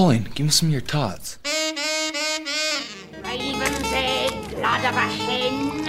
Pauline, 0.00 0.26
give 0.34 0.46
me 0.46 0.50
some 0.50 0.68
of 0.68 0.72
your 0.72 0.80
tots. 0.80 1.38
Raven's 3.22 3.92
egg, 3.92 4.32
blood 4.48 4.84
of 4.86 4.96
a 4.96 5.08
hen, 5.20 5.84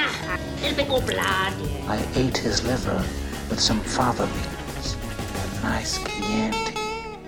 typical 0.57 0.99
blood. 0.99 1.53
I 1.87 2.05
ate 2.15 2.37
his 2.37 2.61
liver 2.65 2.97
with 3.49 3.61
some 3.61 3.79
fava 3.79 4.25
beans. 4.25 4.97
A 5.33 5.61
nice 5.63 5.97
Chianti. 6.03 6.73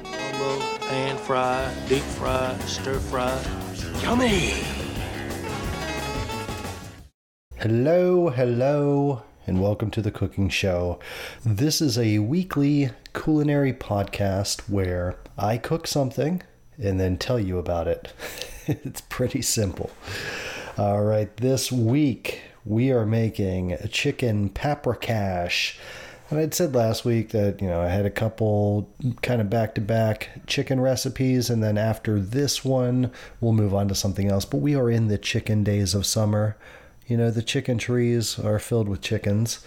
Combo, 0.04 0.60
pan 0.80 1.16
fry, 1.20 1.74
deep 1.88 2.04
fry, 2.04 2.54
stir 2.66 3.00
fry. 3.00 3.42
Yummy! 4.02 4.52
Hello, 7.60 8.28
hello, 8.28 9.24
and 9.48 9.62
welcome 9.62 9.90
to 9.92 10.02
the 10.02 10.12
Cooking 10.12 10.50
Show. 10.50 11.00
This 11.46 11.80
is 11.80 11.98
a 11.98 12.20
weekly 12.20 12.90
culinary 13.14 13.72
podcast 13.72 14.70
where 14.70 15.16
I 15.38 15.58
cook 15.58 15.88
something 15.88 16.42
and 16.82 17.00
then 17.00 17.18
tell 17.18 17.40
you 17.40 17.58
about 17.58 17.88
it. 17.88 18.14
it's 18.68 19.02
pretty 19.02 19.42
simple. 19.42 19.92
All 20.78 21.04
right, 21.04 21.36
this 21.38 21.72
week 21.72 22.42
we 22.66 22.92
are 22.92 23.06
making 23.06 23.74
a 23.74 23.88
chicken 23.88 24.50
paprikash. 24.50 25.78
And 26.30 26.40
I'd 26.40 26.54
said 26.54 26.74
last 26.74 27.06
week 27.06 27.30
that, 27.30 27.62
you 27.62 27.68
know, 27.68 27.82
I 27.82 27.90
had 27.90 28.06
a 28.06 28.10
couple 28.10 28.90
kind 29.22 29.42
of 29.42 29.50
back 29.50 29.76
to 29.76 29.82
back 29.82 30.30
chicken 30.48 30.80
recipes, 30.80 31.50
and 31.50 31.62
then 31.62 31.78
after 31.78 32.20
this 32.20 32.66
one, 32.66 33.12
we'll 33.40 33.54
move 33.54 33.74
on 33.74 33.88
to 33.90 33.96
something 33.96 34.32
else. 34.32 34.46
But 34.46 34.58
we 34.58 34.76
are 34.76 34.90
in 34.90 35.10
the 35.10 35.18
chicken 35.18 35.64
days 35.64 35.94
of 35.94 36.06
summer. 36.06 36.58
You 37.06 37.18
know, 37.18 37.32
the 37.32 37.42
chicken 37.42 37.78
trees 37.78 38.40
are 38.40 38.60
filled 38.60 38.88
with 38.88 39.02
chickens. 39.02 39.60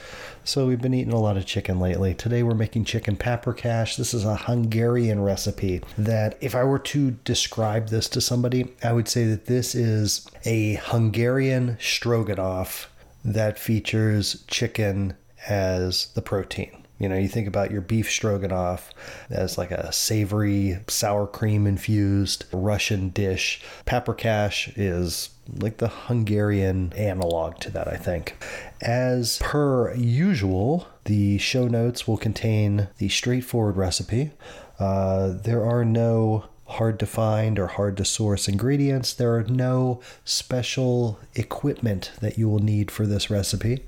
So 0.42 0.66
we've 0.66 0.80
been 0.80 0.94
eating 0.94 1.12
a 1.12 1.20
lot 1.20 1.36
of 1.36 1.44
chicken 1.44 1.78
lately. 1.78 2.14
Today 2.14 2.42
we're 2.42 2.54
making 2.54 2.86
chicken 2.86 3.16
paprikash. 3.16 3.96
This 3.96 4.14
is 4.14 4.24
a 4.24 4.36
Hungarian 4.36 5.20
recipe 5.20 5.82
that 5.98 6.38
if 6.40 6.54
I 6.54 6.64
were 6.64 6.78
to 6.78 7.10
describe 7.10 7.88
this 7.88 8.08
to 8.10 8.22
somebody, 8.22 8.74
I 8.82 8.92
would 8.92 9.08
say 9.08 9.24
that 9.24 9.46
this 9.46 9.74
is 9.74 10.26
a 10.46 10.74
Hungarian 10.76 11.76
stroganoff 11.78 12.90
that 13.22 13.58
features 13.58 14.44
chicken 14.46 15.14
as 15.46 16.06
the 16.14 16.22
protein. 16.22 16.85
You 16.98 17.08
know, 17.08 17.16
you 17.16 17.28
think 17.28 17.46
about 17.46 17.70
your 17.70 17.82
beef 17.82 18.10
stroganoff 18.10 18.90
as 19.28 19.58
like 19.58 19.70
a 19.70 19.92
savory, 19.92 20.78
sour 20.88 21.26
cream 21.26 21.66
infused 21.66 22.46
Russian 22.52 23.10
dish. 23.10 23.62
Paprikash 23.84 24.72
is 24.76 25.30
like 25.52 25.76
the 25.76 25.88
Hungarian 25.88 26.92
analog 26.94 27.58
to 27.58 27.70
that, 27.72 27.86
I 27.86 27.96
think. 27.96 28.36
As 28.80 29.38
per 29.38 29.94
usual, 29.94 30.88
the 31.04 31.38
show 31.38 31.68
notes 31.68 32.08
will 32.08 32.16
contain 32.16 32.88
the 32.98 33.08
straightforward 33.08 33.76
recipe. 33.76 34.32
Uh, 34.78 35.28
there 35.28 35.64
are 35.64 35.84
no 35.84 36.46
hard 36.66 36.98
to 36.98 37.06
find 37.06 37.58
or 37.58 37.68
hard 37.68 37.96
to 37.96 38.04
source 38.04 38.48
ingredients. 38.48 39.14
There 39.14 39.34
are 39.36 39.44
no 39.44 40.00
special 40.24 41.18
equipment 41.34 42.12
that 42.20 42.38
you 42.38 42.48
will 42.48 42.58
need 42.58 42.90
for 42.90 43.06
this 43.06 43.30
recipe. 43.30 43.84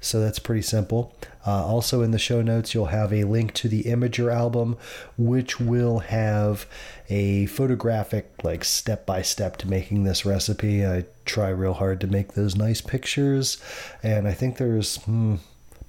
So 0.00 0.18
that's 0.20 0.38
pretty 0.38 0.62
simple. 0.62 1.14
Uh, 1.46 1.64
also, 1.64 2.00
in 2.00 2.10
the 2.10 2.18
show 2.18 2.40
notes, 2.40 2.72
you'll 2.72 2.86
have 2.86 3.12
a 3.12 3.24
link 3.24 3.52
to 3.54 3.68
the 3.68 3.82
Imgur 3.82 4.32
album, 4.34 4.78
which 5.18 5.60
will 5.60 5.98
have 5.98 6.66
a 7.10 7.46
photographic, 7.46 8.30
like 8.42 8.64
step 8.64 9.04
by 9.04 9.20
step 9.20 9.58
to 9.58 9.68
making 9.68 10.04
this 10.04 10.24
recipe. 10.24 10.86
I 10.86 11.04
try 11.26 11.50
real 11.50 11.74
hard 11.74 12.00
to 12.00 12.06
make 12.06 12.32
those 12.32 12.56
nice 12.56 12.80
pictures, 12.80 13.62
and 14.02 14.26
I 14.26 14.32
think 14.32 14.56
there's. 14.56 14.96
Hmm, 14.98 15.36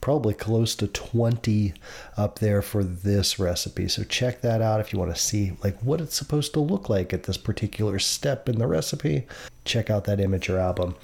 probably 0.02 0.34
close 0.34 0.76
to 0.76 0.88
20 0.88 1.74
up 2.18 2.40
there 2.40 2.62
for 2.62 2.84
this 2.84 3.40
recipe. 3.40 3.88
So 3.88 4.04
check 4.04 4.42
that 4.42 4.62
out 4.62 4.80
if 4.80 4.92
you 4.92 5.00
want 5.00 5.16
to 5.16 5.22
see 5.22 5.54
like 5.64 5.80
what 5.80 6.02
it's 6.02 6.16
supposed 6.16 6.54
to 6.54 6.60
look 6.60 6.90
like 6.90 7.14
at 7.14 7.24
this 7.24 7.38
particular 7.38 8.00
step 8.00 8.50
in 8.50 8.58
the 8.58 8.68
recipe. 8.68 9.28
Check 9.64 9.90
out 9.90 10.06
that 10.06 10.20
Imgur 10.20 10.60
album. 10.60 10.96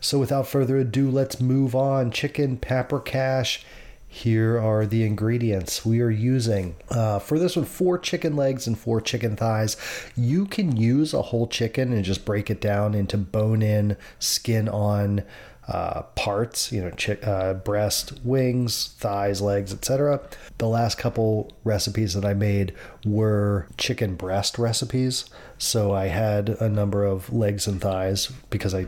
So 0.00 0.18
without 0.18 0.46
further 0.46 0.78
ado, 0.78 1.10
let's 1.10 1.40
move 1.40 1.74
on. 1.74 2.10
Chicken 2.10 2.58
paprikash. 2.58 3.62
Here 4.06 4.60
are 4.60 4.84
the 4.84 5.04
ingredients 5.04 5.86
we 5.86 6.02
are 6.02 6.10
using. 6.10 6.76
Uh, 6.90 7.18
for 7.18 7.38
this 7.38 7.56
one, 7.56 7.64
four 7.64 7.98
chicken 7.98 8.36
legs 8.36 8.66
and 8.66 8.78
four 8.78 9.00
chicken 9.00 9.36
thighs. 9.36 9.78
You 10.14 10.44
can 10.44 10.76
use 10.76 11.14
a 11.14 11.22
whole 11.22 11.46
chicken 11.46 11.94
and 11.94 12.04
just 12.04 12.26
break 12.26 12.50
it 12.50 12.60
down 12.60 12.94
into 12.94 13.16
bone 13.16 13.62
in, 13.62 13.96
skin 14.18 14.68
on 14.68 15.24
uh, 15.68 16.02
parts, 16.16 16.72
you 16.72 16.82
know, 16.82 16.90
chick, 16.90 17.24
uh, 17.26 17.54
breast, 17.54 18.12
wings, 18.24 18.94
thighs, 18.98 19.40
legs, 19.40 19.72
etc. 19.72 20.20
The 20.58 20.68
last 20.68 20.98
couple 20.98 21.52
recipes 21.64 22.14
that 22.14 22.24
I 22.24 22.34
made 22.34 22.74
were 23.04 23.68
chicken 23.76 24.16
breast 24.16 24.58
recipes. 24.58 25.26
So 25.58 25.92
I 25.92 26.06
had 26.06 26.48
a 26.48 26.68
number 26.68 27.04
of 27.04 27.32
legs 27.32 27.66
and 27.66 27.80
thighs 27.80 28.32
because 28.50 28.74
I 28.74 28.86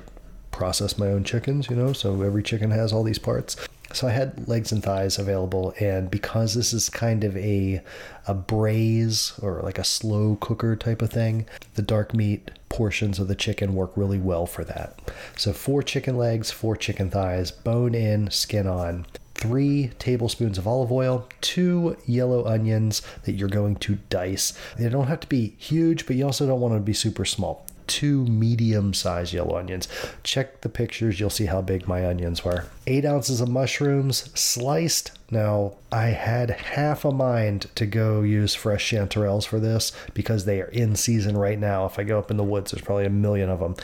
process 0.50 0.98
my 0.98 1.08
own 1.08 1.24
chickens, 1.24 1.68
you 1.68 1.76
know, 1.76 1.92
so 1.92 2.22
every 2.22 2.42
chicken 2.42 2.70
has 2.70 2.92
all 2.92 3.02
these 3.02 3.18
parts. 3.18 3.56
So 3.94 4.08
I 4.08 4.10
had 4.10 4.48
legs 4.48 4.72
and 4.72 4.82
thighs 4.82 5.20
available, 5.20 5.72
and 5.78 6.10
because 6.10 6.54
this 6.54 6.72
is 6.72 6.88
kind 6.88 7.22
of 7.22 7.36
a 7.36 7.80
a 8.26 8.34
braise 8.34 9.38
or 9.40 9.60
like 9.62 9.78
a 9.78 9.84
slow 9.84 10.36
cooker 10.40 10.74
type 10.74 11.00
of 11.00 11.10
thing, 11.10 11.46
the 11.76 11.82
dark 11.82 12.12
meat 12.12 12.50
portions 12.68 13.20
of 13.20 13.28
the 13.28 13.36
chicken 13.36 13.76
work 13.76 13.92
really 13.94 14.18
well 14.18 14.46
for 14.46 14.64
that. 14.64 14.98
So 15.36 15.52
four 15.52 15.80
chicken 15.80 16.18
legs, 16.18 16.50
four 16.50 16.76
chicken 16.76 17.08
thighs, 17.08 17.52
bone 17.52 17.94
in, 17.94 18.30
skin 18.30 18.66
on. 18.66 19.06
Three 19.36 19.92
tablespoons 20.00 20.58
of 20.58 20.66
olive 20.66 20.90
oil, 20.90 21.28
two 21.40 21.96
yellow 22.04 22.44
onions 22.46 23.00
that 23.24 23.34
you're 23.34 23.48
going 23.48 23.76
to 23.76 23.98
dice. 24.10 24.58
They 24.76 24.88
don't 24.88 25.06
have 25.06 25.20
to 25.20 25.28
be 25.28 25.54
huge, 25.58 26.06
but 26.06 26.16
you 26.16 26.24
also 26.24 26.46
don't 26.46 26.60
want 26.60 26.72
them 26.72 26.80
to 26.80 26.84
be 26.84 26.94
super 26.94 27.24
small 27.24 27.64
two 27.86 28.24
medium 28.26 28.94
sized 28.94 29.32
yellow 29.32 29.56
onions. 29.56 29.88
Check 30.22 30.60
the 30.62 30.68
pictures, 30.68 31.20
you'll 31.20 31.30
see 31.30 31.46
how 31.46 31.62
big 31.62 31.86
my 31.88 32.06
onions 32.06 32.44
were. 32.44 32.66
Eight 32.86 33.04
ounces 33.04 33.40
of 33.40 33.48
mushrooms 33.48 34.30
sliced. 34.38 35.12
Now, 35.30 35.74
I 35.90 36.06
had 36.06 36.50
half 36.50 37.04
a 37.04 37.10
mind 37.10 37.66
to 37.74 37.86
go 37.86 38.22
use 38.22 38.54
fresh 38.54 38.90
chanterelles 38.90 39.46
for 39.46 39.58
this 39.58 39.92
because 40.12 40.44
they 40.44 40.60
are 40.60 40.66
in 40.68 40.96
season 40.96 41.36
right 41.36 41.58
now. 41.58 41.86
If 41.86 41.98
I 41.98 42.04
go 42.04 42.18
up 42.18 42.30
in 42.30 42.36
the 42.36 42.44
woods, 42.44 42.70
there's 42.70 42.84
probably 42.84 43.06
a 43.06 43.10
million 43.10 43.50
of 43.50 43.60
them. 43.60 43.76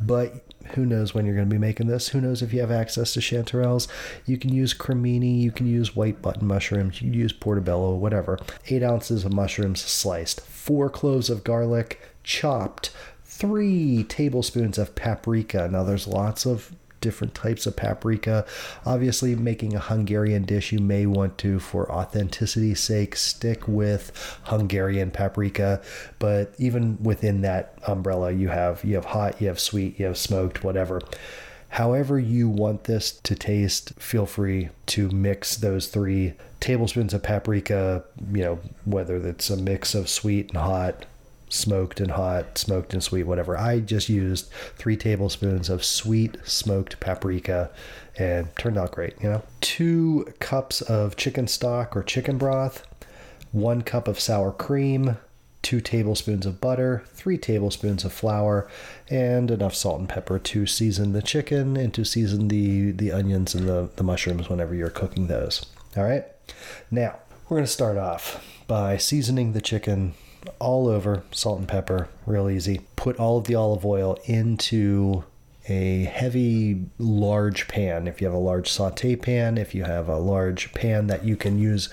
But 0.00 0.34
who 0.74 0.84
knows 0.84 1.14
when 1.14 1.26
you're 1.26 1.34
going 1.34 1.48
to 1.48 1.54
be 1.54 1.58
making 1.58 1.86
this? 1.86 2.08
Who 2.08 2.20
knows 2.20 2.42
if 2.42 2.52
you 2.52 2.60
have 2.60 2.70
access 2.70 3.14
to 3.14 3.20
chanterelles? 3.20 3.88
You 4.26 4.36
can 4.36 4.52
use 4.52 4.74
cremini, 4.74 5.40
you 5.40 5.50
can 5.50 5.66
use 5.66 5.96
white 5.96 6.20
button 6.20 6.46
mushrooms, 6.46 7.00
you 7.00 7.10
can 7.10 7.18
use 7.18 7.32
portobello, 7.32 7.94
whatever. 7.94 8.38
Eight 8.68 8.82
ounces 8.82 9.24
of 9.24 9.32
mushrooms 9.32 9.80
sliced, 9.80 10.40
four 10.40 10.90
cloves 10.90 11.30
of 11.30 11.44
garlic 11.44 12.00
chopped, 12.24 12.90
three 13.36 14.04
tablespoons 14.04 14.78
of 14.78 14.94
paprika. 14.94 15.68
Now, 15.70 15.84
there's 15.84 16.06
lots 16.06 16.46
of 16.46 16.74
different 17.00 17.34
types 17.34 17.66
of 17.66 17.76
paprika. 17.76 18.46
Obviously, 18.84 19.34
making 19.36 19.74
a 19.74 19.78
Hungarian 19.78 20.44
dish, 20.44 20.72
you 20.72 20.78
may 20.78 21.06
want 21.06 21.38
to, 21.38 21.60
for 21.60 21.90
authenticity's 21.90 22.80
sake, 22.80 23.14
stick 23.14 23.68
with 23.68 24.10
Hungarian 24.44 25.10
paprika. 25.10 25.82
But 26.18 26.54
even 26.58 27.02
within 27.02 27.42
that 27.42 27.78
umbrella, 27.86 28.32
you 28.32 28.48
have 28.48 28.84
you 28.84 28.94
have 28.94 29.06
hot, 29.06 29.40
you 29.40 29.48
have 29.48 29.60
sweet, 29.60 29.98
you 29.98 30.06
have 30.06 30.18
smoked, 30.18 30.64
whatever. 30.64 31.00
However, 31.68 32.18
you 32.18 32.48
want 32.48 32.84
this 32.84 33.12
to 33.12 33.34
taste, 33.34 33.92
feel 33.98 34.24
free 34.24 34.70
to 34.86 35.10
mix 35.10 35.56
those 35.56 35.88
three 35.88 36.34
tablespoons 36.60 37.12
of 37.12 37.22
paprika, 37.22 38.04
you 38.32 38.42
know, 38.42 38.58
whether 38.84 39.16
it's 39.16 39.50
a 39.50 39.56
mix 39.56 39.94
of 39.94 40.08
sweet 40.08 40.48
and 40.48 40.58
hot, 40.58 41.04
smoked 41.48 42.00
and 42.00 42.12
hot, 42.12 42.58
smoked 42.58 42.92
and 42.92 43.02
sweet, 43.02 43.24
whatever. 43.24 43.56
I 43.56 43.80
just 43.80 44.08
used 44.08 44.50
three 44.76 44.96
tablespoons 44.96 45.68
of 45.68 45.84
sweet 45.84 46.36
smoked 46.44 46.98
paprika 47.00 47.70
and 48.18 48.54
turned 48.56 48.78
out 48.78 48.92
great, 48.92 49.14
you 49.22 49.28
know. 49.28 49.42
Two 49.60 50.32
cups 50.40 50.80
of 50.82 51.16
chicken 51.16 51.46
stock 51.46 51.96
or 51.96 52.02
chicken 52.02 52.38
broth, 52.38 52.86
one 53.52 53.82
cup 53.82 54.08
of 54.08 54.18
sour 54.18 54.52
cream, 54.52 55.16
two 55.62 55.80
tablespoons 55.80 56.46
of 56.46 56.60
butter, 56.60 57.02
three 57.12 57.38
tablespoons 57.38 58.04
of 58.04 58.12
flour, 58.12 58.68
and 59.08 59.50
enough 59.50 59.74
salt 59.74 59.98
and 59.98 60.08
pepper 60.08 60.38
to 60.38 60.66
season 60.66 61.12
the 61.12 61.22
chicken 61.22 61.76
and 61.76 61.92
to 61.94 62.04
season 62.04 62.48
the, 62.48 62.92
the 62.92 63.12
onions 63.12 63.54
and 63.54 63.68
the, 63.68 63.90
the 63.96 64.04
mushrooms 64.04 64.48
whenever 64.48 64.74
you're 64.74 64.90
cooking 64.90 65.26
those. 65.26 65.66
All 65.96 66.04
right. 66.04 66.24
Now, 66.90 67.18
we're 67.48 67.56
going 67.56 67.66
to 67.66 67.72
start 67.72 67.96
off 67.96 68.44
by 68.66 68.96
seasoning 68.96 69.52
the 69.52 69.60
chicken 69.60 70.14
all 70.58 70.88
over, 70.88 71.22
salt 71.30 71.58
and 71.58 71.68
pepper, 71.68 72.08
real 72.26 72.48
easy. 72.48 72.82
Put 72.96 73.16
all 73.18 73.38
of 73.38 73.44
the 73.44 73.54
olive 73.54 73.84
oil 73.84 74.18
into 74.24 75.24
a 75.68 76.04
heavy, 76.04 76.86
large 76.98 77.66
pan. 77.68 78.06
If 78.06 78.20
you 78.20 78.26
have 78.28 78.34
a 78.34 78.38
large 78.38 78.70
saute 78.70 79.16
pan, 79.16 79.58
if 79.58 79.74
you 79.74 79.84
have 79.84 80.08
a 80.08 80.18
large 80.18 80.72
pan 80.74 81.08
that 81.08 81.24
you 81.24 81.36
can 81.36 81.58
use 81.58 81.88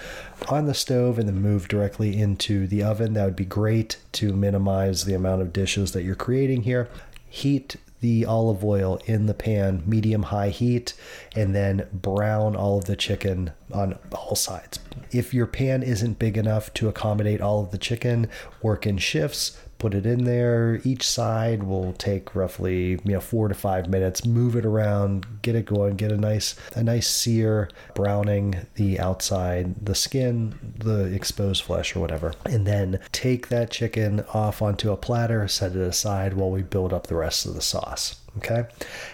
on 0.48 0.66
the 0.66 0.74
stove 0.74 1.18
and 1.18 1.28
then 1.28 1.42
move 1.42 1.68
directly 1.68 2.20
into 2.20 2.68
the 2.68 2.84
oven, 2.84 3.14
that 3.14 3.26
would 3.26 3.36
be 3.36 3.46
great 3.46 3.98
to 4.14 4.34
minimize 4.34 5.06
the 5.06 5.16
amount 5.16 5.42
of 5.42 5.54
dishes 5.54 5.92
that 5.94 6.04
you're 6.04 6.16
creating 6.16 6.64
here. 6.64 6.88
Heat 7.30 7.78
the 8.04 8.26
olive 8.26 8.66
oil 8.66 9.00
in 9.06 9.28
the 9.28 9.34
pan, 9.34 9.82
medium 9.86 10.24
high 10.24 10.50
heat, 10.50 10.94
and 11.38 11.56
then 11.56 11.88
brown 11.94 12.54
all 12.54 12.78
of 12.78 12.84
the 12.84 12.98
chicken 12.98 13.54
on 13.72 13.98
all 14.12 14.36
sides. 14.36 14.78
If 15.12 15.34
your 15.34 15.48
pan 15.48 15.84
isn't 15.84 16.20
big 16.20 16.38
enough 16.38 16.74
to 16.74 16.90
accommodate 16.90 17.40
all 17.40 17.64
of 17.64 17.72
the 17.72 17.78
chicken, 17.78 18.28
work 18.62 18.86
in 18.86 18.98
shifts. 18.98 19.58
Put 19.84 19.94
it 19.94 20.06
in 20.06 20.24
there. 20.24 20.80
Each 20.86 21.06
side 21.06 21.64
will 21.64 21.92
take 21.92 22.34
roughly 22.34 22.92
you 22.92 23.00
know 23.04 23.20
four 23.20 23.50
to 23.50 23.54
five 23.54 23.90
minutes. 23.90 24.26
Move 24.26 24.56
it 24.56 24.66
around, 24.66 25.42
get 25.42 25.56
it 25.56 25.66
going, 25.66 25.98
get 25.98 26.10
a 26.10 26.16
nice 26.16 26.56
a 26.74 26.82
nice 26.82 27.06
sear, 27.06 27.70
browning 27.94 28.66
the 28.76 28.98
outside, 28.98 29.86
the 29.86 29.94
skin, 29.94 30.74
the 30.78 31.14
exposed 31.14 31.64
flesh 31.64 31.98
or 31.98 32.00
whatever, 32.00 32.34
and 32.46 32.66
then 32.66 33.02
take 33.12 33.50
that 33.50 33.72
chicken 33.72 34.22
off 34.34 34.62
onto 34.62 34.90
a 34.90 34.96
platter, 34.96 35.50
set 35.50 35.76
it 35.76 35.82
aside 35.82 36.36
while 36.36 36.50
we 36.50 36.62
build 36.62 36.94
up 36.94 37.08
the 37.08 37.16
rest 37.16 37.46
of 37.46 37.54
the 37.54 37.62
sauce. 37.62 38.22
Okay. 38.38 38.66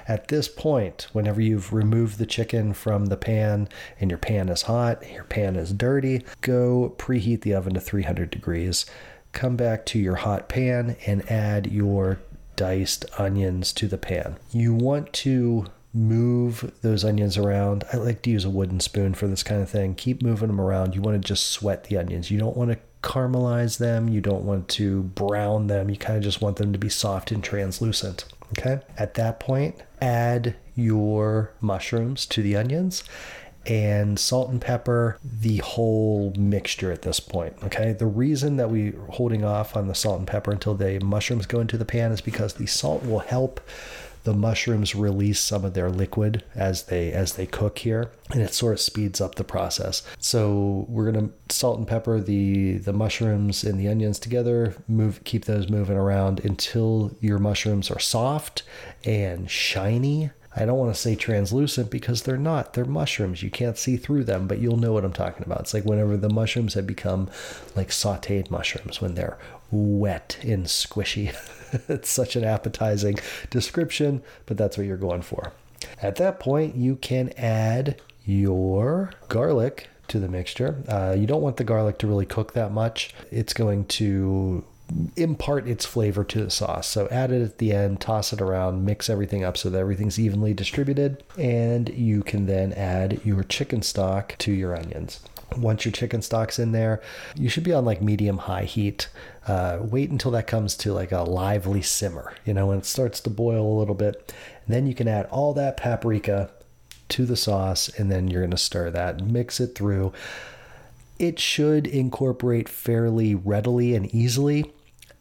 At 0.07 0.27
this 0.27 0.48
point, 0.48 1.07
whenever 1.13 1.42
you've 1.42 1.74
removed 1.74 2.19
the 2.19 2.27
chicken 2.27 2.74
from 2.74 3.07
the 3.07 3.18
pan 3.18 3.69
and 4.00 4.12
your 4.12 4.19
pan 4.19 4.50
is 4.50 4.62
hot, 4.62 5.04
your 5.12 5.24
pan 5.24 5.56
is 5.56 5.74
dirty, 5.74 6.24
go 6.42 6.94
preheat 7.00 7.42
the 7.42 7.56
oven 7.56 7.74
to 7.74 7.81
300 7.81 8.30
degrees. 8.30 8.86
Come 9.31 9.55
back 9.55 9.85
to 9.87 9.99
your 9.99 10.15
hot 10.15 10.49
pan 10.49 10.97
and 11.05 11.29
add 11.31 11.71
your 11.71 12.19
diced 12.55 13.05
onions 13.17 13.71
to 13.73 13.87
the 13.87 13.97
pan. 13.97 14.37
You 14.51 14.73
want 14.73 15.13
to 15.13 15.67
move 15.93 16.73
those 16.81 17.03
onions 17.03 17.37
around. 17.37 17.83
I 17.91 17.97
like 17.97 18.21
to 18.23 18.29
use 18.29 18.45
a 18.45 18.49
wooden 18.49 18.79
spoon 18.79 19.13
for 19.13 19.27
this 19.27 19.43
kind 19.43 19.61
of 19.61 19.69
thing. 19.69 19.95
Keep 19.95 20.21
moving 20.21 20.47
them 20.47 20.61
around. 20.61 20.95
You 20.95 21.01
want 21.01 21.21
to 21.21 21.27
just 21.27 21.47
sweat 21.47 21.85
the 21.85 21.97
onions. 21.97 22.29
You 22.29 22.39
don't 22.39 22.57
want 22.57 22.71
to 22.71 22.79
caramelize 23.01 23.77
them. 23.77 24.09
You 24.09 24.21
don't 24.21 24.43
want 24.43 24.67
to 24.69 25.03
brown 25.03 25.67
them. 25.67 25.89
You 25.89 25.95
kind 25.95 26.17
of 26.17 26.23
just 26.23 26.41
want 26.41 26.57
them 26.57 26.73
to 26.73 26.79
be 26.79 26.89
soft 26.89 27.31
and 27.31 27.43
translucent. 27.43 28.25
Okay. 28.57 28.81
At 28.97 29.13
that 29.15 29.39
point, 29.39 29.75
add 30.01 30.55
your 30.75 31.53
mushrooms 31.61 32.25
to 32.27 32.41
the 32.41 32.55
onions 32.55 33.03
and 33.65 34.17
salt 34.17 34.50
and 34.50 34.61
pepper 34.61 35.17
the 35.23 35.57
whole 35.57 36.33
mixture 36.38 36.91
at 36.91 37.01
this 37.01 37.19
point. 37.19 37.53
Okay. 37.63 37.94
The 37.94 38.07
reason 38.07 38.57
that 38.57 38.69
we're 38.69 38.97
holding 39.09 39.44
off 39.44 39.75
on 39.75 39.88
the 39.88 39.95
salt 39.95 40.19
and 40.19 40.27
pepper 40.27 40.51
until 40.51 40.75
the 40.75 41.00
mushrooms 41.00 41.45
go 41.45 41.59
into 41.59 41.77
the 41.77 41.85
pan 41.85 42.11
is 42.11 42.21
because 42.21 42.53
the 42.53 42.65
salt 42.65 43.06
will 43.06 43.19
help 43.19 43.61
the 44.23 44.33
mushrooms 44.33 44.95
release 44.95 45.39
some 45.39 45.63
of 45.63 45.73
their 45.73 45.89
liquid 45.89 46.44
as 46.53 46.83
they 46.83 47.11
as 47.11 47.33
they 47.33 47.45
cook 47.45 47.79
here 47.79 48.11
and 48.31 48.41
it 48.41 48.53
sort 48.53 48.73
of 48.73 48.79
speeds 48.79 49.21
up 49.21 49.35
the 49.35 49.44
process 49.44 50.03
so 50.19 50.85
we're 50.89 51.12
going 51.12 51.29
to 51.29 51.55
salt 51.55 51.77
and 51.77 51.88
pepper 51.88 52.19
the 52.19 52.77
the 52.79 52.94
mushrooms 52.94 53.63
and 53.63 53.79
the 53.79 53.88
onions 53.88 54.19
together 54.19 54.75
move 54.88 55.23
keep 55.23 55.45
those 55.45 55.69
moving 55.69 55.97
around 55.97 56.44
until 56.44 57.15
your 57.21 57.39
mushrooms 57.39 57.89
are 57.89 58.00
soft 58.00 58.63
and 59.05 59.50
shiny 59.50 60.29
I 60.56 60.66
don't 60.66 60.78
want 60.78 60.94
to 60.94 61.00
say 61.00 61.16
translucent 61.16 61.92
because 61.92 62.24
they're 62.24 62.38
not. 62.38 62.74
They're 62.74 62.86
mushrooms. 62.86 63.44
You 63.44 63.51
can't 63.51 63.78
see 63.78 63.98
through 63.98 64.24
them, 64.24 64.48
but 64.48 64.60
you'll 64.60 64.78
know 64.78 64.94
what 64.94 65.06
I'm 65.06 65.13
talking 65.13 65.44
about. 65.44 65.62
It's 65.62 65.74
like 65.74 65.86
whenever 65.86 66.18
the 66.18 66.30
mushrooms 66.30 66.74
have 66.74 66.88
become 66.88 67.30
like 67.75 67.90
sauteed 67.90 68.50
mushrooms, 68.50 69.00
when 69.00 69.13
they're 69.16 69.38
wet 69.72 70.38
and 70.42 70.66
squishy. 70.66 71.36
it's 71.88 72.10
such 72.10 72.36
an 72.36 72.44
appetizing 72.44 73.19
description, 73.50 74.24
but 74.48 74.57
that's 74.57 74.78
what 74.78 74.88
you're 74.88 74.98
going 74.98 75.22
for. 75.22 75.54
At 76.01 76.16
that 76.16 76.40
point, 76.40 76.75
you 76.75 76.96
can 76.96 77.31
add 77.38 78.01
your 78.25 79.12
garlic 79.28 79.88
to 80.07 80.19
the 80.19 80.28
mixture. 80.28 80.84
Uh, 80.88 81.16
you 81.18 81.28
don't 81.28 81.42
want 81.42 81.57
the 81.57 81.63
garlic 81.63 82.00
to 82.00 82.07
really 82.07 82.25
cook 82.25 82.54
that 82.54 82.72
much. 82.72 83.13
It's 83.31 83.54
going 83.54 83.86
to 83.86 84.66
impart 85.15 85.68
its 85.68 85.86
flavor 85.86 86.24
to 86.24 86.44
the 86.44 86.50
sauce. 86.50 86.88
So 86.88 87.07
add 87.09 87.31
it 87.31 87.41
at 87.41 87.57
the 87.57 87.74
end, 87.74 88.01
toss 88.01 88.33
it 88.33 88.41
around, 88.41 88.86
mix 88.86 89.09
everything 89.09 89.44
up 89.44 89.57
so 89.57 89.69
that 89.69 89.80
everything's 89.80 90.19
evenly 90.19 90.53
distributed, 90.53 91.24
and 91.38 91.89
you 91.89 92.24
can 92.24 92.45
then 92.45 92.74
add 92.74 93.21
your 93.24 93.44
chicken 93.44 93.81
stock 93.81 94.36
to 94.39 94.51
your 94.51 94.75
onions. 94.75 95.21
Once 95.57 95.83
your 95.83 95.91
chicken 95.91 96.21
stock's 96.21 96.59
in 96.59 96.71
there, 96.71 97.01
you 97.36 97.50
should 97.50 97.63
be 97.63 97.74
on 97.74 97.83
like 97.83 98.01
medium 98.01 98.38
high 98.38 98.65
heat. 98.65 99.09
Uh, 99.47 99.80
wait 99.81 100.12
until 100.12 100.31
that 100.31 100.45
comes 100.45 100.75
to 100.77 100.94
like 100.94 101.12
a 101.12 101.21
lively 101.21 101.81
simmer, 101.81 102.36
you 102.45 102.53
know, 102.53 102.68
when 102.68 102.77
it 102.77 102.86
starts 102.86 103.19
to 103.19 103.30
boil 103.30 103.65
a 103.65 103.80
little 103.80 103.95
bit. 103.95 104.33
And 104.65 104.75
then 104.75 104.86
you 104.86 104.94
can 104.94 105.07
add 105.07 105.25
all 105.27 105.53
that 105.56 105.77
paprika 105.77 106.51
to 107.09 107.25
the 107.25 107.36
sauce, 107.36 107.89
and 107.97 108.12
then 108.12 108.27
you're 108.27 108.41
going 108.41 108.51
to 108.51 108.57
stir 108.57 108.91
that, 108.91 109.25
mix 109.25 109.59
it 109.59 109.74
through. 109.74 110.13
It 111.18 111.39
should 111.39 111.88
incorporate 111.88 112.69
fairly 112.69 113.33
readily 113.33 113.95
and 113.95 114.13
easily 114.13 114.71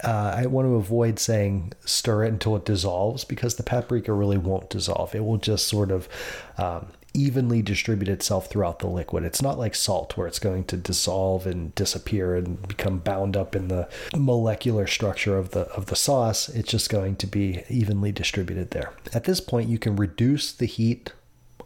uh, 0.05 0.35
I 0.37 0.47
want 0.47 0.67
to 0.67 0.77
avoid 0.77 1.19
saying 1.19 1.73
stir 1.85 2.25
it 2.25 2.29
until 2.29 2.56
it 2.56 2.65
dissolves 2.65 3.25
because 3.25 3.56
the 3.56 3.62
paprika 3.62 4.12
really 4.12 4.39
won't 4.39 4.71
dissolve. 4.71 5.15
It 5.15 5.25
will 5.25 5.39
just 5.39 5.67
sort 5.67 5.91
of 5.91 6.09
um, 6.56 6.87
evenly 7.15 7.62
distribute 7.62 8.09
itself 8.09 8.49
throughout 8.49 8.79
the 8.79 8.87
liquid. 8.87 9.25
It's 9.25 9.43
not 9.43 9.59
like 9.59 9.75
salt 9.75 10.17
where 10.17 10.29
it's 10.29 10.39
going 10.39 10.65
to 10.65 10.77
dissolve 10.77 11.47
and 11.47 11.75
disappear 11.75 12.37
and 12.37 12.67
become 12.69 12.99
bound 12.99 13.37
up 13.37 13.56
in 13.56 13.69
the 13.69 13.89
molecular 14.17 14.87
structure 14.87 15.37
of 15.37 15.50
the 15.50 15.62
of 15.71 15.87
the 15.87 15.97
sauce. 15.97 16.49
It's 16.49 16.71
just 16.71 16.91
going 16.91 17.17
to 17.17 17.27
be 17.27 17.65
evenly 17.69 18.12
distributed 18.12 18.71
there. 18.71 18.93
At 19.12 19.25
this 19.25 19.41
point, 19.41 19.69
you 19.69 19.79
can 19.79 19.97
reduce 19.97 20.53
the 20.53 20.67
heat 20.67 21.12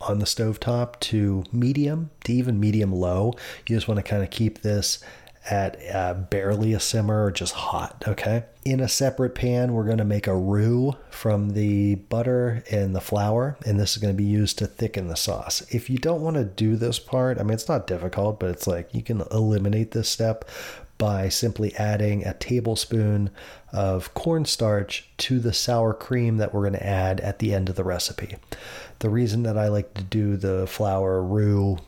on 0.01 0.19
the 0.19 0.27
stove 0.27 0.59
top 0.59 0.99
to 1.01 1.45
medium 1.53 2.11
to 2.25 2.33
even 2.33 2.59
medium 2.59 2.93
low. 2.93 3.35
You 3.67 3.77
just 3.77 3.89
want 3.89 3.99
to 3.99 4.03
kind 4.03 4.23
of 4.23 4.31
keep 4.31 4.63
this 4.63 5.03
at 5.51 5.77
uh, 5.93 6.15
barely 6.15 6.73
a 6.73 6.81
simmer 6.81 7.25
or 7.25 7.31
just 7.31 7.55
hot. 7.55 8.05
Okay. 8.07 8.45
In 8.65 8.81
a 8.81 8.89
separate 8.89 9.35
pan, 9.35 9.73
we're 9.73 9.85
going 9.85 9.99
to 9.99 10.05
make 10.05 10.29
a 10.29 10.37
roux 10.37 10.93
from 11.11 11.51
the 11.51 11.97
butter 11.97 12.63
and 12.71 12.95
the 12.95 13.01
flour, 13.01 13.57
and 13.67 13.79
this 13.79 13.93
is 13.93 13.99
going 13.99 14.15
to 14.15 14.23
be 14.23 14.29
used 14.29 14.59
to 14.59 14.67
thicken 14.67 15.09
the 15.09 15.17
sauce. 15.17 15.63
If 15.71 15.91
you 15.91 15.99
don't 15.99 16.23
want 16.23 16.37
to 16.37 16.45
do 16.45 16.77
this 16.77 17.01
part, 17.01 17.41
I 17.41 17.43
mean, 17.43 17.55
it's 17.55 17.69
not 17.69 17.89
difficult, 17.89 18.39
but 18.39 18.51
it's 18.51 18.69
like 18.69 18.95
you 18.95 19.03
can 19.03 19.23
eliminate 19.33 19.91
this 19.91 20.09
step 20.09 20.45
by 20.97 21.29
simply 21.29 21.75
adding 21.75 22.25
a 22.25 22.35
tablespoon 22.35 23.31
of 23.73 24.15
cornstarch 24.15 25.11
to 25.17 25.41
the 25.41 25.53
sour 25.53 25.93
cream 25.93 26.37
that 26.37 26.55
we're 26.55 26.61
going 26.61 26.75
to 26.75 26.87
add 26.87 27.19
at 27.21 27.41
the 27.41 27.53
end 27.53 27.69
of 27.69 27.75
the 27.75 27.83
recipe. 27.83 28.37
The 29.01 29.11
reason 29.11 29.43
that 29.43 29.59
I 29.59 29.67
like 29.67 29.95
to 29.95 30.05
do 30.05 30.37
the 30.37 30.69
flour 30.69 31.21
roux 31.21 31.79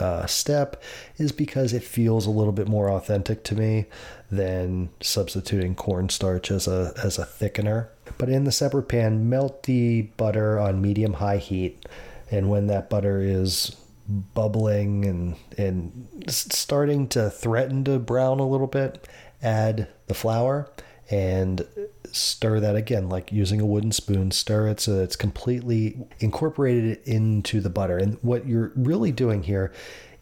uh, 0.00 0.26
step 0.26 0.82
is 1.18 1.32
because 1.32 1.72
it 1.72 1.82
feels 1.82 2.26
a 2.26 2.30
little 2.30 2.52
bit 2.52 2.68
more 2.68 2.90
authentic 2.90 3.44
to 3.44 3.54
me 3.54 3.86
than 4.30 4.90
substituting 5.00 5.74
cornstarch 5.74 6.50
as 6.50 6.66
a 6.66 6.92
as 7.02 7.18
a 7.18 7.24
thickener. 7.24 7.88
But 8.18 8.28
in 8.28 8.44
the 8.44 8.52
separate 8.52 8.88
pan, 8.88 9.28
melt 9.28 9.64
the 9.64 10.02
butter 10.16 10.58
on 10.58 10.82
medium 10.82 11.14
high 11.14 11.38
heat, 11.38 11.86
and 12.30 12.48
when 12.48 12.66
that 12.68 12.90
butter 12.90 13.20
is 13.20 13.76
bubbling 14.08 15.04
and 15.04 15.36
and 15.56 16.08
starting 16.28 17.08
to 17.08 17.30
threaten 17.30 17.84
to 17.84 17.98
brown 17.98 18.40
a 18.40 18.48
little 18.48 18.66
bit, 18.66 19.06
add 19.42 19.88
the 20.06 20.14
flour 20.14 20.70
and 21.10 21.66
stir 22.12 22.60
that 22.60 22.76
again, 22.76 23.08
like 23.08 23.32
using 23.32 23.60
a 23.60 23.66
wooden 23.66 23.92
spoon, 23.92 24.30
stir 24.30 24.68
it 24.68 24.80
so 24.80 25.00
it's 25.00 25.16
completely 25.16 25.98
incorporated 26.20 27.00
into 27.04 27.60
the 27.60 27.70
butter. 27.70 27.98
And 27.98 28.18
what 28.22 28.46
you're 28.46 28.72
really 28.76 29.12
doing 29.12 29.42
here 29.42 29.72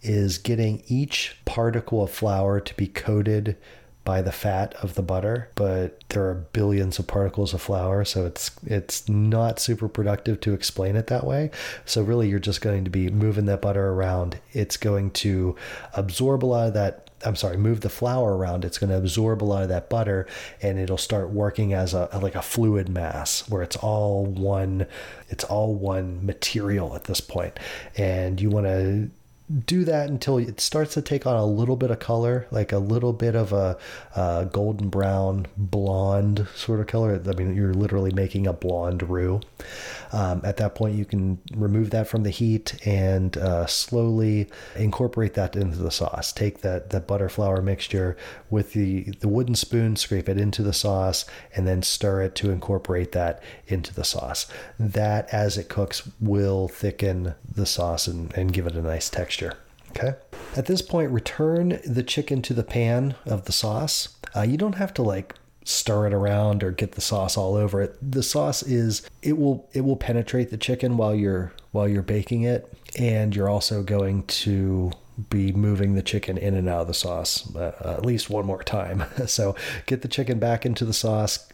is 0.02 0.38
getting 0.38 0.82
each 0.86 1.36
particle 1.44 2.02
of 2.02 2.10
flour 2.10 2.60
to 2.60 2.74
be 2.74 2.86
coated 2.86 3.56
by 4.04 4.22
the 4.22 4.32
fat 4.32 4.74
of 4.76 4.94
the 4.94 5.02
butter, 5.02 5.50
but 5.54 6.02
there 6.08 6.26
are 6.26 6.46
billions 6.54 6.98
of 6.98 7.06
particles 7.06 7.52
of 7.52 7.60
flour, 7.60 8.06
so 8.06 8.24
it's 8.24 8.50
it's 8.64 9.06
not 9.06 9.58
super 9.60 9.86
productive 9.86 10.40
to 10.40 10.54
explain 10.54 10.96
it 10.96 11.08
that 11.08 11.24
way. 11.24 11.50
So 11.84 12.00
really 12.00 12.26
you're 12.26 12.38
just 12.38 12.62
going 12.62 12.84
to 12.84 12.90
be 12.90 13.10
moving 13.10 13.44
that 13.46 13.60
butter 13.60 13.88
around. 13.88 14.38
It's 14.54 14.78
going 14.78 15.10
to 15.10 15.56
absorb 15.92 16.42
a 16.42 16.46
lot 16.46 16.68
of 16.68 16.72
that 16.72 17.07
I'm 17.24 17.36
sorry, 17.36 17.56
move 17.56 17.80
the 17.80 17.88
flour 17.88 18.36
around, 18.36 18.64
it's 18.64 18.78
going 18.78 18.90
to 18.90 18.96
absorb 18.96 19.42
a 19.42 19.46
lot 19.46 19.62
of 19.62 19.68
that 19.68 19.88
butter 19.88 20.26
and 20.62 20.78
it'll 20.78 20.98
start 20.98 21.30
working 21.30 21.72
as 21.72 21.94
a 21.94 22.08
like 22.22 22.34
a 22.34 22.42
fluid 22.42 22.88
mass 22.88 23.48
where 23.48 23.62
it's 23.62 23.76
all 23.76 24.24
one 24.24 24.86
it's 25.28 25.44
all 25.44 25.74
one 25.74 26.24
material 26.24 26.94
at 26.94 27.04
this 27.04 27.20
point. 27.20 27.58
And 27.96 28.40
you 28.40 28.50
want 28.50 28.66
to 28.66 29.10
do 29.64 29.84
that 29.84 30.08
until 30.08 30.38
it 30.38 30.60
starts 30.60 30.94
to 30.94 31.02
take 31.02 31.26
on 31.26 31.36
a 31.36 31.44
little 31.44 31.76
bit 31.76 31.90
of 31.90 31.98
color, 31.98 32.46
like 32.50 32.70
a 32.72 32.78
little 32.78 33.14
bit 33.14 33.34
of 33.34 33.52
a, 33.52 33.78
a, 34.14 34.46
golden 34.52 34.90
brown, 34.90 35.46
blonde 35.56 36.46
sort 36.54 36.80
of 36.80 36.86
color. 36.86 37.20
I 37.26 37.32
mean, 37.32 37.56
you're 37.56 37.72
literally 37.72 38.12
making 38.12 38.46
a 38.46 38.52
blonde 38.52 39.08
roux. 39.08 39.40
Um, 40.12 40.40
at 40.44 40.56
that 40.58 40.74
point, 40.74 40.96
you 40.96 41.04
can 41.04 41.38
remove 41.54 41.90
that 41.90 42.08
from 42.08 42.22
the 42.22 42.30
heat 42.30 42.74
and 42.86 43.36
uh, 43.36 43.66
slowly 43.66 44.50
incorporate 44.76 45.34
that 45.34 45.56
into 45.56 45.78
the 45.78 45.90
sauce. 45.90 46.32
Take 46.32 46.62
that, 46.62 46.90
that 46.90 47.06
butter 47.06 47.28
flour 47.28 47.62
mixture 47.62 48.16
with 48.50 48.72
the, 48.72 49.04
the 49.20 49.28
wooden 49.28 49.54
spoon, 49.54 49.96
scrape 49.96 50.28
it 50.28 50.38
into 50.38 50.62
the 50.62 50.72
sauce, 50.72 51.24
and 51.54 51.66
then 51.66 51.82
stir 51.82 52.22
it 52.22 52.34
to 52.36 52.50
incorporate 52.50 53.12
that 53.12 53.42
into 53.66 53.94
the 53.94 54.04
sauce. 54.04 54.46
That, 54.78 55.32
as 55.32 55.58
it 55.58 55.68
cooks, 55.68 56.08
will 56.20 56.68
thicken 56.68 57.34
the 57.50 57.66
sauce 57.66 58.06
and, 58.06 58.32
and 58.34 58.52
give 58.52 58.66
it 58.66 58.74
a 58.74 58.82
nice 58.82 59.10
texture. 59.10 59.54
Okay. 59.90 60.14
At 60.56 60.66
this 60.66 60.82
point, 60.82 61.10
return 61.10 61.80
the 61.84 62.02
chicken 62.02 62.42
to 62.42 62.54
the 62.54 62.62
pan 62.62 63.14
of 63.26 63.44
the 63.44 63.52
sauce. 63.52 64.08
Uh, 64.36 64.42
you 64.42 64.56
don't 64.56 64.74
have 64.74 64.92
to 64.94 65.02
like 65.02 65.34
stir 65.68 66.06
it 66.06 66.14
around 66.14 66.64
or 66.64 66.70
get 66.70 66.92
the 66.92 67.00
sauce 67.00 67.36
all 67.36 67.54
over 67.54 67.82
it. 67.82 67.94
The 68.00 68.22
sauce 68.22 68.62
is 68.62 69.02
it 69.22 69.36
will 69.36 69.68
it 69.74 69.82
will 69.82 69.96
penetrate 69.96 70.50
the 70.50 70.56
chicken 70.56 70.96
while 70.96 71.14
you're 71.14 71.52
while 71.72 71.86
you're 71.86 72.02
baking 72.02 72.42
it 72.42 72.72
and 72.98 73.36
you're 73.36 73.50
also 73.50 73.82
going 73.82 74.22
to 74.24 74.90
be 75.28 75.52
moving 75.52 75.94
the 75.94 76.02
chicken 76.02 76.38
in 76.38 76.54
and 76.54 76.70
out 76.70 76.82
of 76.82 76.86
the 76.86 76.94
sauce 76.94 77.54
uh, 77.54 77.96
at 77.98 78.06
least 78.06 78.30
one 78.30 78.46
more 78.46 78.62
time. 78.62 79.04
so 79.26 79.54
get 79.84 80.00
the 80.00 80.08
chicken 80.08 80.38
back 80.38 80.64
into 80.64 80.86
the 80.86 80.94
sauce, 80.94 81.46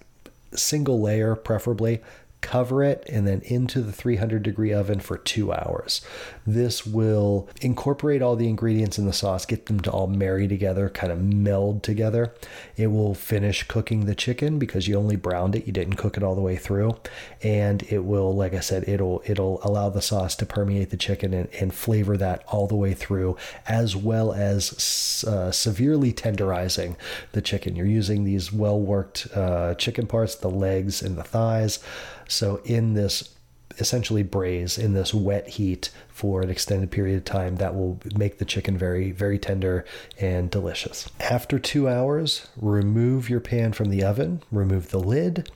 single 0.53 1.01
layer 1.01 1.35
preferably 1.35 2.01
cover 2.45 2.85
it, 2.85 3.05
and 3.09 3.27
then 3.27 3.41
into 3.47 3.81
the 3.81 3.91
300 3.91 4.43
degree 4.43 4.73
oven 4.73 5.01
for 5.01 5.17
two 5.17 5.51
hours. 5.51 6.03
This 6.47 6.87
will 6.87 7.49
incorporate 7.63 8.21
all 8.21 8.37
the 8.37 8.49
ingredients 8.49 8.99
in 8.99 9.07
the 9.07 9.15
sauce, 9.15 9.47
get 9.47 9.67
them 9.67 9.81
to 9.81 9.91
all 9.91 10.07
marry 10.07 10.47
together, 10.47 10.91
kind 10.91 11.11
of 11.11 11.23
meld 11.23 11.83
together. 11.83 12.35
It 12.77 12.89
will 12.89 13.15
finish 13.15 13.67
cooking 13.67 14.05
the 14.05 14.15
chicken 14.15 14.59
because 14.59 14.87
you 14.87 14.97
only 14.97 15.17
browned 15.17 15.57
it, 15.57 15.67
you 15.67 15.73
didn't 15.73 15.95
cook 15.95 16.19
it 16.19 16.23
all 16.23 16.35
the 16.35 16.43
way 16.43 16.57
through. 16.57 16.97
And 17.43 17.83
it 17.85 18.05
will, 18.05 18.35
like 18.37 18.53
I 18.53 18.61
said, 18.61 18.85
it'll 18.87 19.23
it'll 19.25 19.61
allow 19.63 19.89
the 19.89 20.03
sauce 20.03 20.37
to 20.37 20.47
permeate 20.47 20.91
the 20.91 20.99
chicken 20.99 21.33
and, 21.33 21.49
and 21.55 21.75
flavor 21.75 22.19
that 22.19 22.45
all 22.49 22.67
the 22.67 22.77
way 22.77 22.93
through, 22.93 23.39
as 23.67 23.97
well 23.97 24.35
as 24.35 25.25
uh, 25.27 25.51
severely 25.51 26.13
tenderizing 26.13 26.97
the 27.33 27.41
chicken. 27.41 27.75
You're 27.75 27.87
using 27.87 28.25
these 28.25 28.53
well 28.53 28.79
worked 28.79 29.29
uh, 29.35 29.75
chicken 29.77 30.07
parts, 30.07 30.35
the 30.35 30.51
legs 30.51 31.01
and 31.01 31.17
the 31.17 31.25
thighs. 31.25 31.79
So 32.29 32.61
in 32.65 32.95
this 32.95 33.35
essentially 33.79 34.23
braise 34.23 34.79
in 34.79 34.93
this 34.93 35.13
wet 35.13 35.49
heat 35.49 35.91
for 36.09 36.43
an 36.43 36.51
extended 36.51 36.91
period 36.91 37.17
of 37.17 37.25
time 37.25 37.57
that 37.57 37.75
will 37.75 37.99
make 38.15 38.39
the 38.39 38.45
chicken 38.45 38.79
very 38.79 39.11
very 39.11 39.39
tender 39.39 39.85
and 40.21 40.51
delicious. 40.51 41.09
After 41.21 41.59
two 41.59 41.89
hours 41.89 42.49
remove 42.57 43.29
your 43.29 43.41
pan 43.41 43.73
from 43.73 43.91
the 43.91 44.05
oven 44.05 44.43
remove 44.53 44.91
the 44.91 45.01
lid 45.01 45.51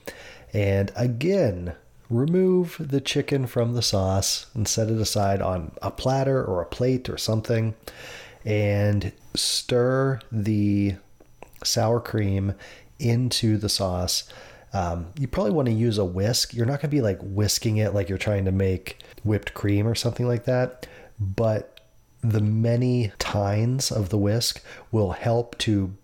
and 0.52 0.90
again 0.96 1.74
remove 2.10 2.76
the 2.80 3.00
chicken 3.00 3.46
from 3.46 3.74
the 3.74 3.82
sauce 3.82 4.46
and 4.54 4.66
set 4.66 4.88
it 4.88 4.98
aside 4.98 5.42
on 5.42 5.72
a 5.82 5.90
platter 5.90 6.42
or 6.42 6.62
a 6.62 6.66
plate 6.66 7.08
or 7.08 7.18
something 7.18 7.74
and 8.44 9.12
stir 9.34 10.18
the 10.32 10.94
sour 11.62 12.00
cream 12.00 12.54
into 12.98 13.58
the 13.58 13.68
sauce 13.68 14.28
um, 14.72 15.06
you 15.18 15.26
probably 15.26 15.52
want 15.52 15.66
to 15.66 15.74
use 15.74 15.98
a 15.98 16.04
whisk. 16.04 16.54
You're 16.54 16.66
not 16.66 16.80
going 16.80 16.90
to 16.90 16.96
be 16.96 17.00
like 17.00 17.18
whisking 17.22 17.78
it 17.78 17.94
like 17.94 18.08
you're 18.08 18.18
trying 18.18 18.44
to 18.44 18.52
make 18.52 19.02
whipped 19.24 19.54
cream 19.54 19.86
or 19.86 19.94
something 19.94 20.26
like 20.26 20.44
that, 20.44 20.86
but 21.18 21.80
the 22.20 22.40
many 22.40 23.12
tines 23.18 23.90
of 23.90 24.08
the 24.08 24.18
whisk 24.18 24.62
will 24.90 25.12
help 25.12 25.56
to 25.58 25.94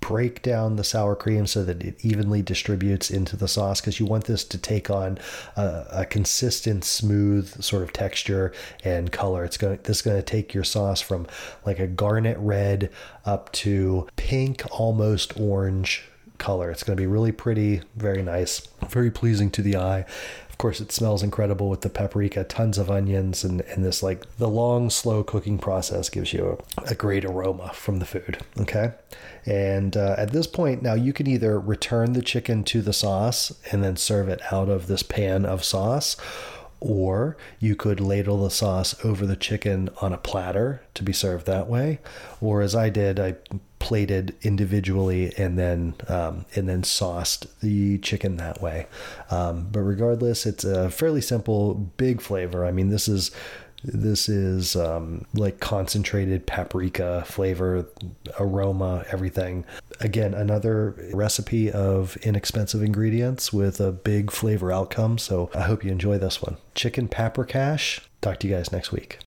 break 0.00 0.42
down 0.42 0.74
the 0.74 0.84
sour 0.84 1.14
cream 1.14 1.46
so 1.46 1.62
that 1.64 1.80
it 1.80 2.04
evenly 2.04 2.42
distributes 2.42 3.08
into 3.08 3.36
the 3.36 3.46
sauce 3.46 3.80
because 3.80 4.00
you 4.00 4.04
want 4.04 4.24
this 4.24 4.44
to 4.44 4.58
take 4.58 4.90
on 4.90 5.16
a, 5.56 5.86
a, 5.92 6.04
consistent 6.04 6.84
smooth 6.84 7.62
sort 7.62 7.84
of 7.84 7.92
texture 7.92 8.52
and 8.82 9.12
color 9.12 9.44
it's 9.44 9.56
going 9.56 9.78
this 9.84 9.98
is 9.98 10.02
going 10.02 10.16
to 10.16 10.22
take 10.22 10.52
your 10.52 10.64
sauce 10.64 11.00
from 11.00 11.24
like 11.64 11.78
a 11.78 11.86
garnet 11.86 12.36
red 12.38 12.90
up 13.24 13.50
to 13.52 14.08
pink 14.16 14.64
almost 14.72 15.38
orange 15.38 16.02
color. 16.42 16.70
It's 16.70 16.82
going 16.82 16.96
to 16.96 17.00
be 17.00 17.06
really 17.06 17.32
pretty, 17.32 17.82
very 17.94 18.22
nice, 18.22 18.66
very 18.88 19.10
pleasing 19.10 19.50
to 19.52 19.62
the 19.62 19.76
eye. 19.76 20.04
Of 20.50 20.58
course, 20.58 20.80
it 20.80 20.92
smells 20.92 21.22
incredible 21.22 21.70
with 21.70 21.80
the 21.80 21.88
paprika, 21.88 22.44
tons 22.44 22.78
of 22.78 22.90
onions, 22.90 23.44
and, 23.44 23.62
and 23.62 23.84
this 23.84 24.02
like 24.02 24.36
the 24.36 24.48
long, 24.48 24.90
slow 24.90 25.24
cooking 25.24 25.58
process 25.58 26.10
gives 26.10 26.32
you 26.32 26.58
a, 26.78 26.90
a 26.90 26.94
great 26.94 27.24
aroma 27.24 27.70
from 27.72 28.00
the 28.00 28.04
food. 28.04 28.38
Okay. 28.60 28.92
And 29.46 29.96
uh, 29.96 30.16
at 30.18 30.32
this 30.32 30.46
point, 30.46 30.82
now 30.82 30.94
you 30.94 31.12
can 31.12 31.26
either 31.26 31.58
return 31.58 32.12
the 32.12 32.22
chicken 32.22 32.64
to 32.64 32.82
the 32.82 32.92
sauce 32.92 33.52
and 33.70 33.82
then 33.82 33.96
serve 33.96 34.28
it 34.28 34.40
out 34.52 34.68
of 34.68 34.88
this 34.88 35.02
pan 35.02 35.46
of 35.46 35.64
sauce, 35.64 36.16
or 36.82 37.36
you 37.58 37.76
could 37.76 38.00
ladle 38.00 38.42
the 38.42 38.50
sauce 38.50 38.94
over 39.04 39.24
the 39.26 39.36
chicken 39.36 39.88
on 40.00 40.12
a 40.12 40.18
platter 40.18 40.82
to 40.94 41.02
be 41.02 41.12
served 41.12 41.46
that 41.46 41.68
way. 41.68 42.00
Or 42.40 42.60
as 42.60 42.74
I 42.74 42.90
did, 42.90 43.20
I 43.20 43.36
plated 43.78 44.36
individually 44.42 45.32
and 45.36 45.58
then 45.58 45.94
um, 46.08 46.44
and 46.54 46.68
then 46.68 46.84
sauced 46.84 47.60
the 47.60 47.98
chicken 47.98 48.36
that 48.36 48.62
way. 48.62 48.86
Um, 49.30 49.68
but 49.70 49.80
regardless, 49.80 50.46
it's 50.46 50.64
a 50.64 50.90
fairly 50.90 51.20
simple, 51.20 51.74
big 51.74 52.20
flavor. 52.20 52.64
I 52.64 52.72
mean, 52.72 52.90
this 52.90 53.08
is 53.08 53.30
this 53.84 54.28
is 54.28 54.76
um, 54.76 55.26
like 55.34 55.60
concentrated 55.60 56.46
paprika 56.46 57.24
flavor, 57.26 57.86
aroma, 58.38 59.04
everything. 59.10 59.64
Again, 60.00 60.34
another 60.34 61.10
recipe 61.12 61.70
of 61.70 62.16
inexpensive 62.18 62.82
ingredients 62.82 63.52
with 63.52 63.80
a 63.80 63.92
big 63.92 64.30
flavor 64.30 64.72
outcome. 64.72 65.18
So 65.18 65.50
I 65.54 65.62
hope 65.62 65.84
you 65.84 65.90
enjoy 65.90 66.18
this 66.18 66.42
one. 66.42 66.56
Chicken 66.74 67.08
paprikash. 67.08 68.00
Talk 68.20 68.38
to 68.40 68.48
you 68.48 68.54
guys 68.54 68.72
next 68.72 68.92
week. 68.92 69.18